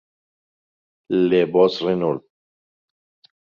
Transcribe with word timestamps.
Le 1.29 1.41
Bosc-Renoult 1.51 2.25